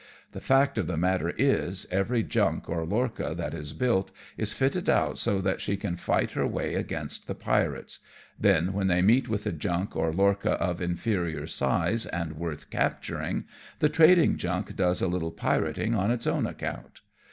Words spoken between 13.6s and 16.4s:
the trading junk does a little pirating on his